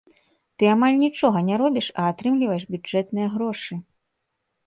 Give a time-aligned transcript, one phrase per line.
[0.61, 3.73] Ты амаль нічога не робіш, а атрымліваеш бюджэтныя грошы.